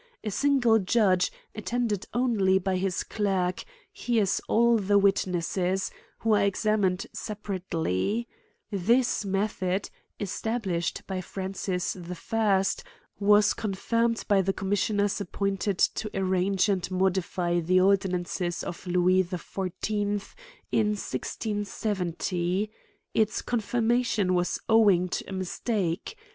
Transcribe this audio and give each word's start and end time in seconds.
A 0.23 0.31
single 0.31 0.79
judge, 0.79 1.31
attended 1.53 2.07
only 2.11 2.57
by 2.57 2.75
his 2.77 3.03
clerk, 3.03 3.63
hears 3.93 4.41
all 4.47 4.77
the 4.79 4.97
witnesses, 4.97 5.91
who 6.21 6.33
are 6.33 6.41
examined 6.41 7.05
separately^ 7.15 8.25
This 8.71 9.23
method, 9.23 9.91
establislied 10.19 11.05
by 11.05 11.21
Francis 11.21 11.93
1st. 11.93 12.81
was 13.19 13.53
con 13.53 13.75
firmed 13.75 14.25
by 14.27 14.41
the 14.41 14.53
commissioners 14.53 15.21
appointed 15.21 15.77
to 15.77 16.09
ar^ 16.09 16.27
range 16.27 16.67
and 16.67 16.89
modify 16.89 17.59
the 17.59 17.79
ordinances 17.79 18.63
of 18.63 18.87
Lewis 18.87 19.27
Xl 19.29 19.35
V. 19.67 19.99
1670 20.71 22.65
J 22.65 22.71
its 23.13 23.43
confirmation 23.43 24.33
was 24.33 24.59
owing 24.67 25.09
to 25.09 25.29
a 25.29 25.33
mistake. 25.33 26.17